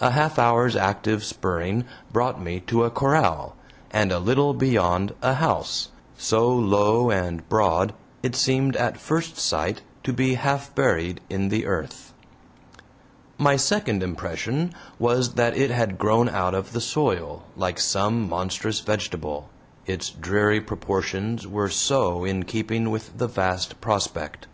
A 0.00 0.12
half 0.12 0.38
hour's 0.38 0.76
active 0.76 1.24
spurring 1.24 1.86
brought 2.12 2.40
me 2.40 2.60
to 2.68 2.84
a 2.84 2.88
corral, 2.92 3.56
and 3.90 4.12
a 4.12 4.20
little 4.20 4.54
beyond 4.54 5.12
a 5.22 5.34
house, 5.34 5.88
so 6.16 6.46
low 6.54 7.10
and 7.10 7.48
broad 7.48 7.92
it 8.22 8.36
seemed 8.36 8.76
at 8.76 8.96
first 8.96 9.36
sight 9.36 9.82
to 10.04 10.12
be 10.12 10.34
half 10.34 10.72
buried 10.76 11.20
in 11.28 11.48
the 11.48 11.66
earth. 11.66 12.12
My 13.38 13.56
second 13.56 14.04
impression 14.04 14.72
was 15.00 15.34
that 15.34 15.56
it 15.56 15.72
had 15.72 15.98
grown 15.98 16.28
out 16.28 16.54
of 16.54 16.70
the 16.72 16.80
soil, 16.80 17.42
like 17.56 17.80
some 17.80 18.28
monstrous 18.28 18.78
vegetable, 18.78 19.48
its 19.84 20.10
dreary 20.10 20.60
proportions 20.60 21.44
were 21.44 21.70
so 21.70 22.24
in 22.24 22.44
keeping 22.44 22.88
with 22.92 23.18
the 23.18 23.26
vast 23.26 23.80
prospect. 23.80 24.46